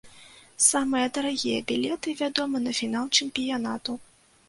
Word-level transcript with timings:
Самыя 0.67 1.11
дарагія 1.17 1.59
білеты, 1.73 2.17
вядома, 2.25 2.65
на 2.67 2.71
фінал 2.83 3.05
чэмпіянату. 3.19 4.01